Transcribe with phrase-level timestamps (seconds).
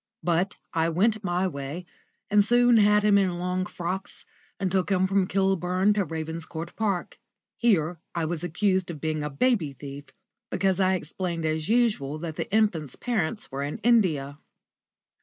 [0.23, 1.85] But I went my way,
[2.31, 4.25] and soon had him in long frocks,
[4.59, 7.19] and took him from Kilburn to Ravenscourt Park.
[7.55, 10.05] Here I was accused of being a baby thief,
[10.49, 14.39] because I explained as usual that the infant's parents were in India.